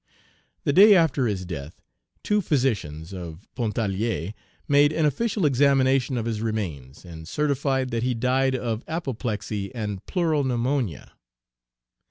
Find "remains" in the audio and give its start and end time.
6.41-7.05